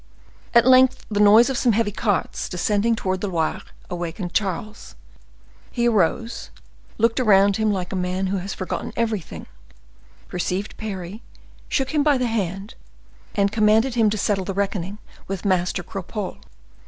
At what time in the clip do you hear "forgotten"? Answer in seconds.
8.55-8.93